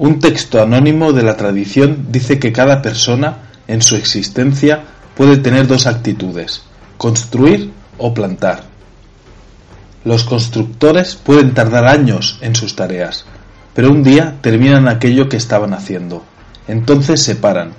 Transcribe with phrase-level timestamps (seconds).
[0.00, 4.82] Un texto anónimo de la tradición dice que cada persona, en su existencia,
[5.14, 6.62] puede tener dos actitudes,
[6.96, 8.62] construir o plantar.
[10.06, 13.26] Los constructores pueden tardar años en sus tareas,
[13.74, 16.24] pero un día terminan aquello que estaban haciendo.
[16.66, 17.72] Entonces se paran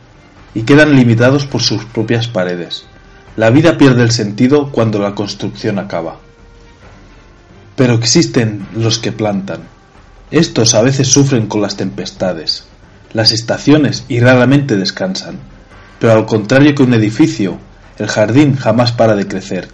[0.53, 2.85] y quedan limitados por sus propias paredes.
[3.35, 6.17] La vida pierde el sentido cuando la construcción acaba.
[7.75, 9.80] Pero existen los que plantan.
[10.31, 12.63] Estos a veces sufren con las tempestades,
[13.11, 15.39] las estaciones y raramente descansan.
[15.99, 17.57] Pero al contrario que un edificio,
[17.97, 19.67] el jardín jamás para de crecer.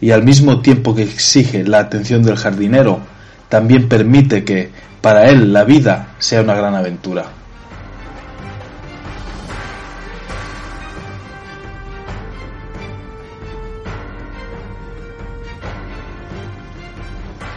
[0.00, 2.98] Y al mismo tiempo que exige la atención del jardinero,
[3.48, 7.26] también permite que, para él, la vida sea una gran aventura.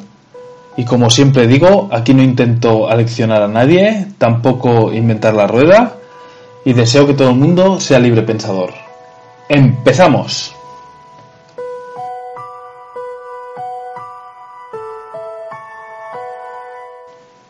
[0.78, 5.97] y como siempre digo, aquí no intento aleccionar a nadie, tampoco inventar la rueda
[6.65, 8.71] y deseo que todo el mundo sea libre pensador.
[9.49, 10.55] ¡Empezamos!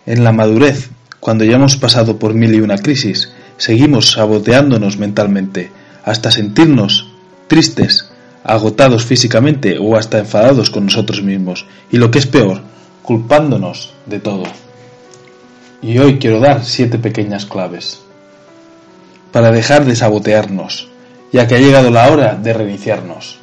[0.07, 0.89] En la madurez,
[1.21, 5.71] cuando ya hemos pasado por mil y una crisis, seguimos saboteándonos mentalmente,
[6.03, 7.13] hasta sentirnos
[7.47, 8.11] tristes,
[8.43, 11.67] agotados físicamente o hasta enfadados con nosotros mismos.
[11.93, 12.63] Y lo que es peor,
[13.09, 14.43] culpándonos de todo.
[15.81, 18.01] Y hoy quiero dar siete pequeñas claves
[19.33, 20.89] para dejar de sabotearnos,
[21.33, 23.39] ya que ha llegado la hora de reiniciarnos.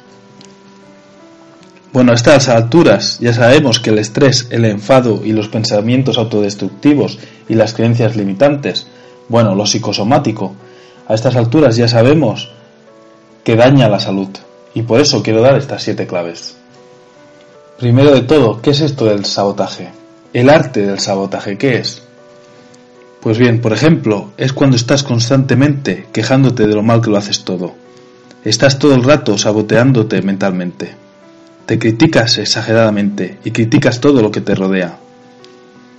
[1.92, 7.18] Bueno, a estas alturas ya sabemos que el estrés, el enfado y los pensamientos autodestructivos
[7.48, 8.86] y las creencias limitantes,
[9.28, 10.54] bueno, lo psicosomático,
[11.08, 12.50] a estas alturas ya sabemos
[13.42, 14.28] que daña la salud.
[14.74, 16.56] Y por eso quiero dar estas siete claves.
[17.78, 19.90] Primero de todo, ¿qué es esto del sabotaje?
[20.32, 22.02] El arte del sabotaje, ¿qué es?
[23.20, 27.44] Pues bien, por ejemplo, es cuando estás constantemente quejándote de lo mal que lo haces
[27.44, 27.74] todo.
[28.44, 30.94] Estás todo el rato saboteándote mentalmente.
[31.66, 34.96] Te criticas exageradamente y criticas todo lo que te rodea.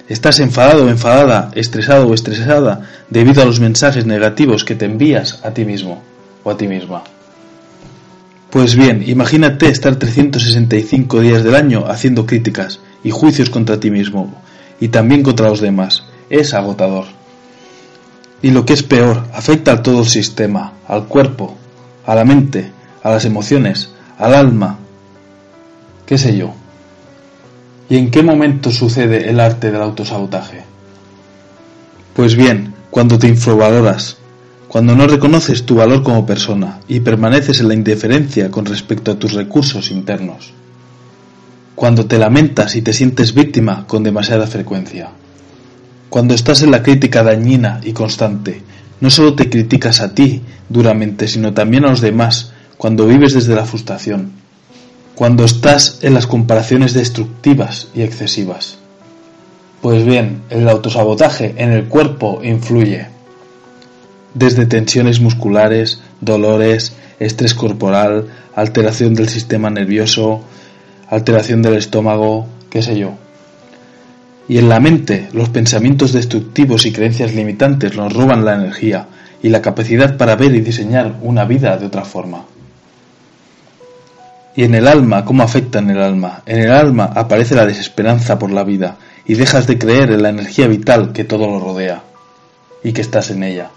[0.10, 5.42] Estás enfadado o enfadada, estresado o estresada debido a los mensajes negativos que te envías
[5.44, 6.02] a ti mismo
[6.44, 7.04] o a ti misma.
[8.58, 14.34] Pues bien, imagínate estar 365 días del año haciendo críticas y juicios contra ti mismo
[14.80, 16.06] y también contra los demás.
[16.32, 17.06] Es agotador.
[18.42, 21.56] Y lo que es peor, afecta a todo el sistema, al cuerpo,
[22.04, 22.72] a la mente,
[23.04, 24.80] a las emociones, al alma,
[26.08, 26.56] qué sé yo.
[27.90, 30.64] ¿Y en qué momento sucede el arte del autosabotaje?
[32.16, 34.17] Pues bien, cuando te infravaloras,
[34.78, 39.18] cuando no reconoces tu valor como persona y permaneces en la indiferencia con respecto a
[39.18, 40.54] tus recursos internos.
[41.74, 45.10] Cuando te lamentas y te sientes víctima con demasiada frecuencia.
[46.10, 48.62] Cuando estás en la crítica dañina y constante,
[49.02, 53.56] no solo te criticas a ti duramente, sino también a los demás, cuando vives desde
[53.56, 54.34] la frustración.
[55.16, 58.78] Cuando estás en las comparaciones destructivas y excesivas.
[59.82, 63.17] Pues bien, el autosabotaje en el cuerpo influye
[64.38, 70.44] desde tensiones musculares, dolores, estrés corporal, alteración del sistema nervioso,
[71.10, 73.14] alteración del estómago, qué sé yo.
[74.48, 79.08] Y en la mente, los pensamientos destructivos y creencias limitantes nos roban la energía
[79.42, 82.46] y la capacidad para ver y diseñar una vida de otra forma.
[84.56, 86.44] Y en el alma, ¿cómo afecta en el alma?
[86.46, 90.30] En el alma aparece la desesperanza por la vida y dejas de creer en la
[90.30, 92.04] energía vital que todo lo rodea
[92.84, 93.70] y que estás en ella.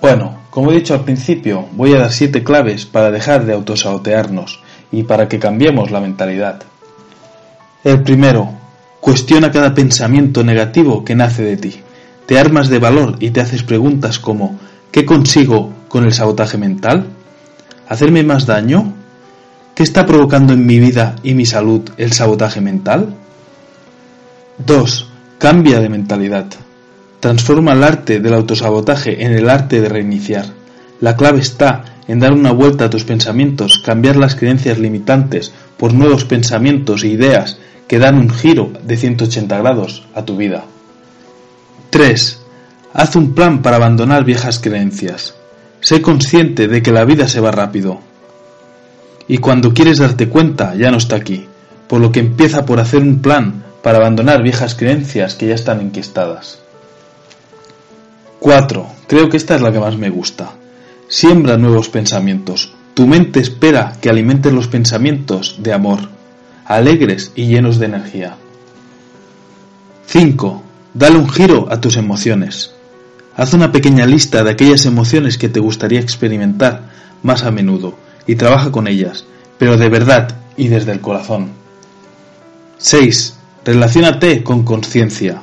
[0.00, 4.60] Bueno, como he dicho al principio, voy a dar siete claves para dejar de autosabotearnos
[4.90, 6.62] y para que cambiemos la mentalidad.
[7.84, 8.50] El primero,
[9.00, 11.80] cuestiona cada pensamiento negativo que nace de ti.
[12.26, 14.58] Te armas de valor y te haces preguntas como
[14.90, 17.06] ¿qué consigo con el sabotaje mental?
[17.88, 18.94] ¿Hacerme más daño?
[19.74, 23.14] ¿Qué está provocando en mi vida y mi salud el sabotaje mental?
[24.66, 25.08] 2.
[25.38, 26.46] Cambia de mentalidad.
[27.20, 30.46] Transforma el arte del autosabotaje en el arte de reiniciar.
[31.00, 35.92] La clave está en dar una vuelta a tus pensamientos, cambiar las creencias limitantes por
[35.92, 40.64] nuevos pensamientos e ideas que dan un giro de 180 grados a tu vida.
[41.90, 42.38] 3.
[42.94, 45.34] Haz un plan para abandonar viejas creencias.
[45.80, 48.00] Sé consciente de que la vida se va rápido.
[49.28, 51.46] Y cuando quieres darte cuenta ya no está aquí,
[51.86, 55.80] por lo que empieza por hacer un plan para abandonar viejas creencias que ya están
[55.80, 56.60] enquistadas.
[58.40, 58.86] 4.
[59.06, 60.52] Creo que esta es la que más me gusta.
[61.08, 62.72] Siembra nuevos pensamientos.
[62.94, 66.00] Tu mente espera que alimentes los pensamientos de amor,
[66.64, 68.36] alegres y llenos de energía.
[70.06, 70.62] 5.
[70.94, 72.72] Dale un giro a tus emociones.
[73.36, 76.88] Haz una pequeña lista de aquellas emociones que te gustaría experimentar
[77.22, 77.94] más a menudo
[78.26, 79.26] y trabaja con ellas,
[79.58, 81.50] pero de verdad y desde el corazón.
[82.78, 83.36] 6.
[83.66, 85.42] Relaciónate con conciencia.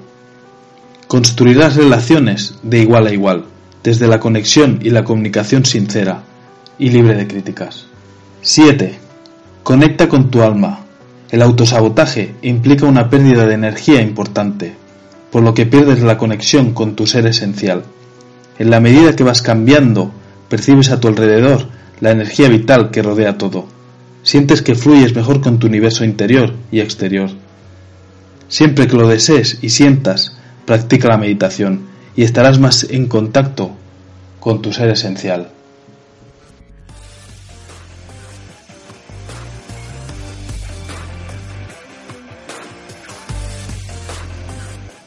[1.07, 3.45] Construirás relaciones de igual a igual,
[3.81, 6.23] desde la conexión y la comunicación sincera
[6.77, 7.85] y libre de críticas.
[8.41, 8.99] 7.
[9.63, 10.81] Conecta con tu alma.
[11.31, 14.75] El autosabotaje implica una pérdida de energía importante,
[15.31, 17.83] por lo que pierdes la conexión con tu ser esencial.
[18.59, 20.11] En la medida que vas cambiando,
[20.49, 21.67] percibes a tu alrededor
[22.01, 23.65] la energía vital que rodea todo.
[24.23, 27.29] Sientes que fluyes mejor con tu universo interior y exterior.
[28.49, 33.71] Siempre que lo desees y sientas, practica la meditación y estarás más en contacto
[34.41, 35.47] con tu ser esencial.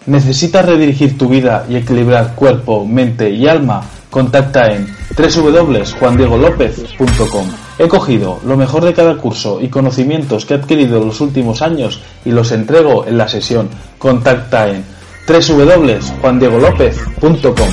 [0.06, 3.82] ¿Necesitas redirigir tu vida y equilibrar cuerpo, mente y alma?
[4.08, 7.48] Contacta en www.juandiegolopez.com.
[7.78, 11.60] He cogido lo mejor de cada curso y conocimientos que he adquirido en los últimos
[11.60, 13.68] años y los entrego en la sesión.
[13.98, 15.00] Contacta en
[15.31, 17.69] www.juandiegolopez.com.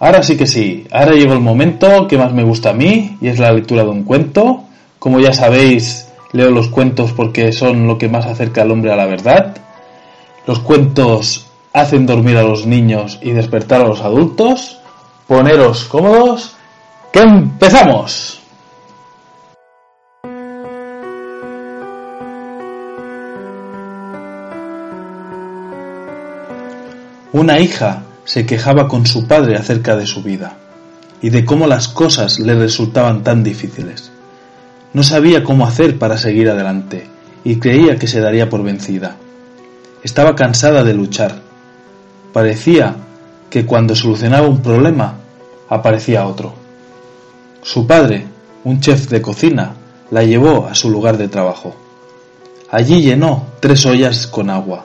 [0.00, 3.28] Ahora sí que sí, ahora llegó el momento que más me gusta a mí y
[3.28, 4.64] es la lectura de un cuento.
[4.98, 8.96] Como ya sabéis, leo los cuentos porque son lo que más acerca al hombre a
[8.96, 9.56] la verdad.
[10.46, 14.80] Los cuentos hacen dormir a los niños y despertar a los adultos.
[15.26, 16.54] Poneros cómodos,
[17.12, 18.43] que empezamos.
[27.34, 30.56] Una hija se quejaba con su padre acerca de su vida
[31.20, 34.12] y de cómo las cosas le resultaban tan difíciles.
[34.92, 37.08] No sabía cómo hacer para seguir adelante
[37.42, 39.16] y creía que se daría por vencida.
[40.04, 41.40] Estaba cansada de luchar.
[42.32, 42.94] Parecía
[43.50, 45.16] que cuando solucionaba un problema
[45.68, 46.54] aparecía otro.
[47.62, 48.26] Su padre,
[48.62, 49.74] un chef de cocina,
[50.12, 51.74] la llevó a su lugar de trabajo.
[52.70, 54.84] Allí llenó tres ollas con agua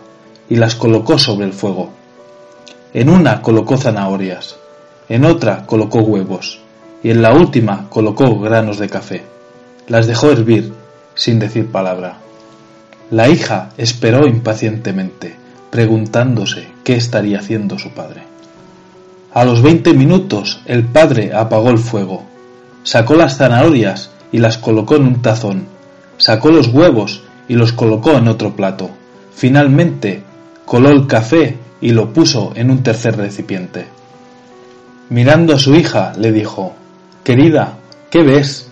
[0.49, 1.98] y las colocó sobre el fuego.
[2.91, 4.57] En una colocó zanahorias,
[5.09, 6.59] en otra colocó huevos
[7.03, 9.23] y en la última colocó granos de café.
[9.87, 10.73] Las dejó hervir
[11.13, 12.17] sin decir palabra.
[13.11, 15.35] La hija esperó impacientemente,
[15.69, 18.23] preguntándose qué estaría haciendo su padre.
[19.33, 22.23] A los veinte minutos el padre apagó el fuego,
[22.81, 25.67] sacó las zanahorias y las colocó en un tazón,
[26.17, 28.89] sacó los huevos y los colocó en otro plato.
[29.35, 30.23] Finalmente
[30.65, 33.85] coló el café y lo puso en un tercer recipiente.
[35.09, 36.73] Mirando a su hija, le dijo,
[37.23, 37.77] Querida,
[38.09, 38.69] ¿qué ves?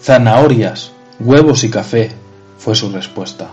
[0.00, 2.10] Zanahorias, huevos y café,
[2.58, 3.48] fue su respuesta.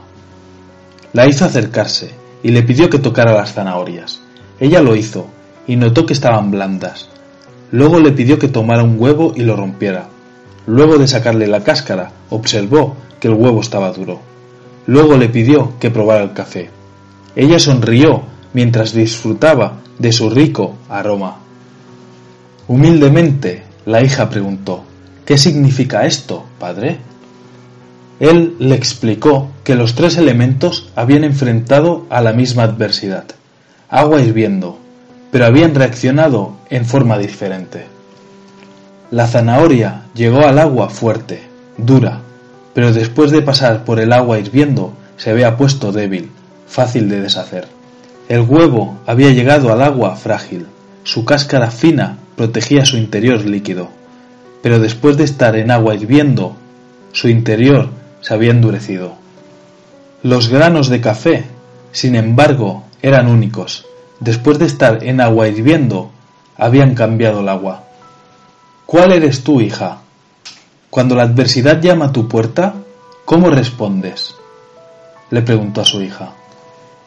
[1.13, 2.11] La hizo acercarse
[2.43, 4.21] y le pidió que tocara las zanahorias.
[4.59, 5.27] Ella lo hizo
[5.67, 7.09] y notó que estaban blandas.
[7.71, 10.07] Luego le pidió que tomara un huevo y lo rompiera.
[10.65, 14.19] Luego de sacarle la cáscara, observó que el huevo estaba duro.
[14.85, 16.69] Luego le pidió que probara el café.
[17.35, 21.37] Ella sonrió mientras disfrutaba de su rico aroma.
[22.67, 24.83] Humildemente, la hija preguntó,
[25.27, 26.99] ¿Qué significa esto, padre?
[28.21, 33.25] Él le explicó que los tres elementos habían enfrentado a la misma adversidad,
[33.89, 34.79] agua hirviendo,
[35.31, 37.85] pero habían reaccionado en forma diferente.
[39.11, 41.43] La zanahoria llegó al agua fuerte,
[41.77, 42.21] dura,
[42.73, 46.31] pero después de pasar por el agua hirviendo se había puesto débil,
[46.67, 47.76] fácil de deshacer.
[48.29, 50.65] El huevo había llegado al agua frágil,
[51.03, 53.87] su cáscara fina protegía su interior líquido,
[54.61, 56.57] pero después de estar en agua hirviendo,
[57.13, 59.13] su interior se había endurecido.
[60.23, 61.45] Los granos de café,
[61.93, 63.85] sin embargo, eran únicos.
[64.19, 66.11] Después de estar en agua hirviendo,
[66.57, 67.83] habían cambiado el agua.
[68.85, 69.99] ¿Cuál eres tú, hija?
[70.89, 72.73] Cuando la adversidad llama a tu puerta,
[73.23, 74.35] ¿cómo respondes?
[75.29, 76.33] le preguntó a su hija.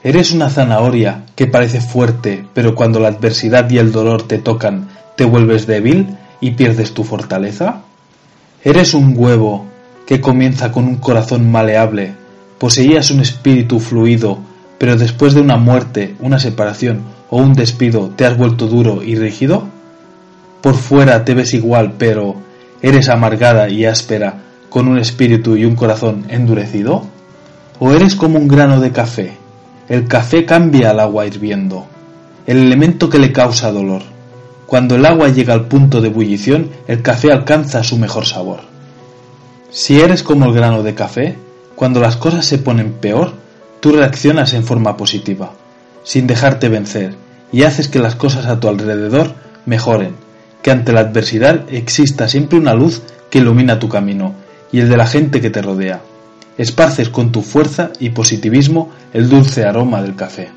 [0.03, 4.89] ¿Eres una zanahoria que parece fuerte, pero cuando la adversidad y el dolor te tocan,
[5.15, 7.83] te vuelves débil y pierdes tu fortaleza?
[8.65, 9.67] ¿Eres un huevo
[10.07, 12.15] que comienza con un corazón maleable,
[12.57, 14.39] poseías un espíritu fluido,
[14.79, 19.17] pero después de una muerte, una separación o un despido te has vuelto duro y
[19.17, 19.65] rígido?
[20.63, 22.37] Por fuera te ves igual, pero
[22.81, 27.05] eres amargada y áspera, con un espíritu y un corazón endurecido?
[27.79, 29.40] ¿O eres como un grano de café?
[29.91, 31.85] El café cambia al agua hirviendo,
[32.47, 34.03] el elemento que le causa dolor.
[34.67, 38.61] Cuando el agua llega al punto de ebullición, el café alcanza su mejor sabor.
[39.71, 41.39] Si eres como el grano de café,
[41.75, 43.33] cuando las cosas se ponen peor,
[43.81, 45.55] tú reaccionas en forma positiva,
[46.05, 47.17] sin dejarte vencer,
[47.51, 49.35] y haces que las cosas a tu alrededor
[49.67, 50.15] mejoren,
[50.63, 54.35] que ante la adversidad exista siempre una luz que ilumina tu camino
[54.71, 56.01] y el de la gente que te rodea.
[56.61, 60.51] Esparces con tu fuerza y positivismo el dulce aroma del café.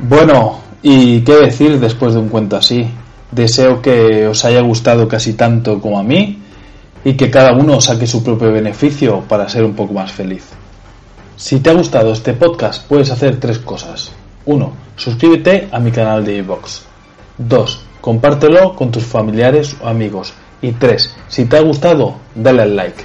[0.00, 2.90] Bueno, y qué decir después de un cuento así.
[3.30, 6.42] Deseo que os haya gustado casi tanto como a mí
[7.04, 10.48] y que cada uno saque su propio beneficio para ser un poco más feliz.
[11.36, 14.10] Si te ha gustado este podcast puedes hacer tres cosas.
[14.46, 14.89] 1.
[15.00, 16.82] Suscríbete a mi canal de iVoox.
[17.38, 17.84] 2.
[18.02, 20.34] Compártelo con tus familiares o amigos.
[20.60, 21.16] Y 3.
[21.26, 23.02] Si te ha gustado, dale al like.